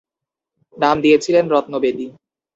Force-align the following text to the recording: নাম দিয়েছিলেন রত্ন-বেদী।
নাম 0.77 0.95
দিয়েছিলেন 1.01 1.45
রত্ন-বেদী। 1.49 2.07